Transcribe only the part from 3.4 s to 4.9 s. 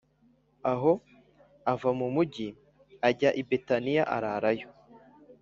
i Betaniya ararayo